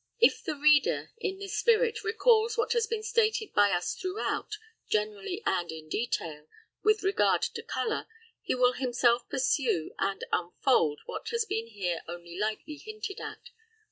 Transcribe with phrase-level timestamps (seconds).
[0.17, 4.57] If the reader, in this spirit, recalls what has been stated by us throughout,
[4.89, 6.47] generally and in detail,
[6.81, 8.07] with regard to colour,
[8.41, 13.51] he will himself pursue and unfold what has been here only lightly hinted at.